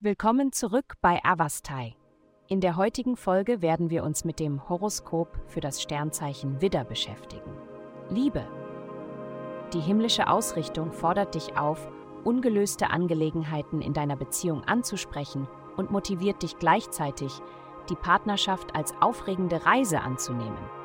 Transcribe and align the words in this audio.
Willkommen 0.00 0.50
zurück 0.52 0.94
bei 1.00 1.20
Avastai. 1.22 1.94
In 2.48 2.60
der 2.60 2.76
heutigen 2.76 3.16
Folge 3.16 3.62
werden 3.62 3.88
wir 3.88 4.02
uns 4.02 4.24
mit 4.24 4.40
dem 4.40 4.68
Horoskop 4.68 5.38
für 5.46 5.60
das 5.60 5.80
Sternzeichen 5.80 6.60
Widder 6.60 6.84
beschäftigen. 6.84 7.50
Liebe. 8.10 8.44
Die 9.72 9.80
himmlische 9.80 10.28
Ausrichtung 10.28 10.92
fordert 10.92 11.36
dich 11.36 11.56
auf, 11.56 11.88
ungelöste 12.24 12.90
Angelegenheiten 12.90 13.80
in 13.80 13.92
deiner 13.92 14.16
Beziehung 14.16 14.64
anzusprechen 14.64 15.48
und 15.76 15.90
motiviert 15.90 16.42
dich 16.42 16.58
gleichzeitig, 16.58 17.40
die 17.88 17.96
Partnerschaft 17.96 18.74
als 18.74 18.92
aufregende 19.00 19.64
Reise 19.64 20.00
anzunehmen. 20.00 20.81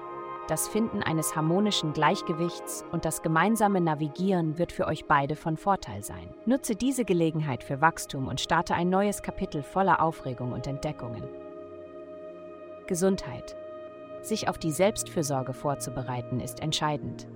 Das 0.48 0.70
Finden 0.70 1.04
eines 1.04 1.36
harmonischen 1.36 1.92
Gleichgewichts 1.92 2.86
und 2.94 3.04
das 3.04 3.22
gemeinsame 3.22 3.82
Navigieren 3.82 4.58
wird 4.58 4.72
für 4.72 4.88
euch 4.88 5.06
beide 5.06 5.36
von 5.36 5.58
Vorteil 5.58 6.04
sein. 6.04 6.34
Nutze 6.46 6.78
diese 6.78 7.04
Gelegenheit 7.04 7.66
für 7.66 7.82
Wachstum 7.82 8.30
und 8.30 8.40
starte 8.40 8.74
ein 8.74 8.90
neues 8.90 9.22
Kapitel 9.22 9.62
voller 9.62 10.02
Aufregung 10.02 10.54
und 10.54 10.66
Entdeckungen. 10.66 11.28
Gesundheit. 12.88 13.58
Sich 14.22 14.48
auf 14.48 14.58
die 14.58 14.72
Selbstfürsorge 14.72 15.52
vorzubereiten 15.54 16.40
ist 16.40 16.62
entscheidend. 16.62 17.28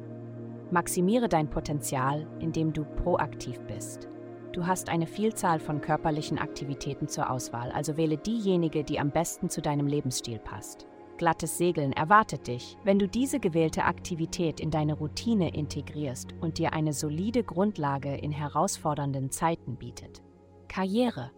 Maximiere 0.72 1.28
dein 1.28 1.50
Potenzial, 1.50 2.26
indem 2.40 2.72
du 2.72 2.86
proaktiv 2.86 3.60
bist. 3.68 4.08
Du 4.54 4.68
hast 4.68 4.88
eine 4.88 5.08
Vielzahl 5.08 5.60
von 5.60 5.82
körperlichen 5.82 6.40
Aktivitäten 6.40 7.10
zur 7.10 7.30
Auswahl, 7.30 7.72
also 7.74 7.98
wähle 7.98 8.18
diejenige, 8.18 8.86
die 8.86 9.02
am 9.02 9.12
besten 9.12 9.50
zu 9.50 9.62
deinem 9.62 9.88
Lebensstil 9.88 10.40
passt 10.40 10.88
glattes 11.22 11.60
Segeln 11.60 11.94
erwartet 11.94 12.48
dich, 12.48 12.78
wenn 12.84 12.98
du 12.98 13.08
diese 13.08 13.40
gewählte 13.40 13.84
Aktivität 13.84 14.60
in 14.60 14.72
deine 14.72 14.96
Routine 14.96 15.54
integrierst 15.54 16.34
und 16.42 16.58
dir 16.58 16.74
eine 16.74 16.94
solide 16.94 17.44
Grundlage 17.44 18.16
in 18.16 18.32
herausfordernden 18.32 19.30
Zeiten 19.30 19.76
bietet. 19.76 20.24
Karriere. 20.68 21.30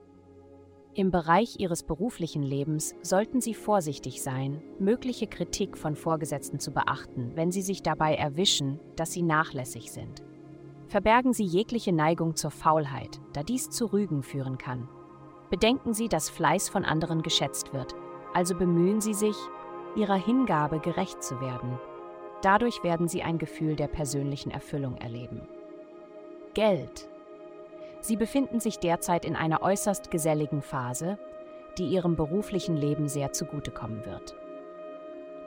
Im 0.94 1.12
Bereich 1.12 1.60
ihres 1.60 1.84
beruflichen 1.84 2.44
Lebens 2.44 2.96
sollten 3.02 3.42
Sie 3.42 3.54
vorsichtig 3.54 4.24
sein, 4.24 4.62
mögliche 4.80 5.28
Kritik 5.28 5.78
von 5.78 5.98
Vorgesetzten 5.98 6.60
zu 6.60 6.72
beachten, 6.72 7.34
wenn 7.36 7.52
Sie 7.52 7.62
sich 7.62 7.84
dabei 7.84 8.16
erwischen, 8.16 8.80
dass 8.96 9.12
Sie 9.12 9.22
nachlässig 9.22 9.92
sind. 9.92 10.24
Verbergen 10.88 11.34
Sie 11.34 11.44
jegliche 11.44 11.92
Neigung 11.92 12.38
zur 12.38 12.52
Faulheit, 12.52 13.20
da 13.34 13.44
dies 13.44 13.70
zu 13.70 13.88
Rügen 13.92 14.24
führen 14.24 14.58
kann. 14.58 14.88
Bedenken 15.50 15.94
Sie, 15.94 16.08
dass 16.08 16.30
Fleiß 16.30 16.70
von 16.70 16.86
anderen 16.86 17.22
geschätzt 17.22 17.74
wird, 17.74 17.96
also 18.34 18.56
bemühen 18.56 19.02
Sie 19.02 19.14
sich, 19.14 19.36
ihrer 19.96 20.16
Hingabe 20.16 20.80
gerecht 20.80 21.24
zu 21.24 21.40
werden. 21.42 21.80
Dadurch 22.42 22.84
werden 22.84 23.08
sie 23.08 23.24
ein 23.24 23.38
Gefühl 23.38 23.76
der 23.76 23.88
persönlichen 23.88 24.52
Erfüllung 24.52 24.98
erleben. 24.98 25.42
Geld. 26.54 27.08
Sie 28.02 28.18
befinden 28.18 28.60
sich 28.60 28.80
derzeit 28.80 29.24
in 29.26 29.36
einer 29.36 29.62
äußerst 29.62 30.12
geselligen 30.12 30.62
Phase, 30.62 31.18
die 31.78 31.86
ihrem 31.86 32.16
beruflichen 32.16 32.76
Leben 32.76 33.08
sehr 33.08 33.32
zugutekommen 33.32 34.06
wird. 34.06 34.36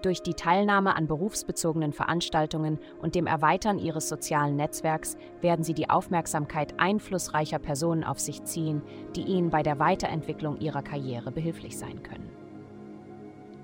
Durch 0.02 0.22
die 0.22 0.34
Teilnahme 0.34 0.94
an 0.94 1.06
berufsbezogenen 1.06 1.92
Veranstaltungen 1.92 2.78
und 3.02 3.14
dem 3.14 3.26
Erweitern 3.26 3.78
ihres 3.78 4.08
sozialen 4.08 4.56
Netzwerks 4.56 5.16
werden 5.40 5.64
sie 5.64 5.74
die 5.74 5.90
Aufmerksamkeit 5.90 6.78
einflussreicher 6.78 7.58
Personen 7.58 8.04
auf 8.04 8.20
sich 8.20 8.44
ziehen, 8.44 8.82
die 9.16 9.22
ihnen 9.22 9.50
bei 9.50 9.62
der 9.62 9.78
Weiterentwicklung 9.78 10.58
ihrer 10.60 10.82
Karriere 10.82 11.32
behilflich 11.32 11.76
sein 11.76 12.02
können. 12.02 12.45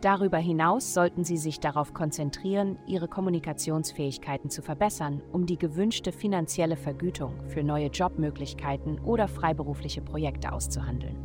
Darüber 0.03 0.37
hinaus 0.39 0.95
sollten 0.95 1.23
Sie 1.23 1.37
sich 1.37 1.61
darauf 1.61 1.95
konzentrieren, 1.95 2.77
Ihre 2.89 3.07
Kommunikationsfähigkeiten 3.07 4.51
zu 4.51 4.61
verbessern, 4.61 5.23
um 5.31 5.47
die 5.47 5.57
gewünschte 5.57 6.11
finanzielle 6.11 6.77
Vergütung 6.77 7.35
für 7.47 7.63
neue 7.63 7.87
Jobmöglichkeiten 7.87 8.99
oder 8.99 9.29
freiberufliche 9.29 10.03
Projekte 10.03 10.53
auszuhandeln. 10.53 11.17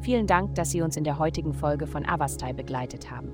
Vielen 0.00 0.26
Dank, 0.26 0.54
dass 0.54 0.70
Sie 0.70 0.80
uns 0.80 0.96
in 0.96 1.04
der 1.04 1.18
heutigen 1.18 1.52
Folge 1.52 1.86
von 1.86 2.06
Avastai 2.06 2.54
begleitet 2.54 3.10
haben. 3.10 3.30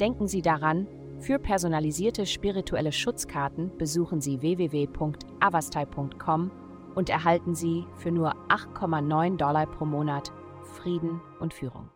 Denken 0.00 0.26
Sie 0.26 0.42
daran, 0.42 0.88
für 1.20 1.38
personalisierte 1.38 2.26
spirituelle 2.26 2.90
Schutzkarten 2.90 3.70
besuchen 3.78 4.20
Sie 4.20 4.42
www.avastai.com 4.42 6.50
und 6.96 7.10
erhalten 7.10 7.54
Sie 7.54 7.84
für 7.96 8.10
nur 8.10 8.34
8,9 8.48 9.36
Dollar 9.36 9.66
pro 9.66 9.84
Monat 9.84 10.32
Frieden 10.64 11.20
und 11.38 11.54
Führung. 11.54 11.90